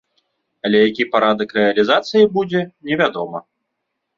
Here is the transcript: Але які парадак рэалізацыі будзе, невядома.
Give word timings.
Але 0.69 0.79
які 0.89 1.05
парадак 1.15 1.53
рэалізацыі 1.59 2.31
будзе, 2.39 2.61
невядома. 2.91 3.39